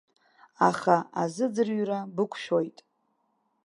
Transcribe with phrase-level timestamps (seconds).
[0.67, 2.77] Аха азыӡрыҩра бықәшәоит!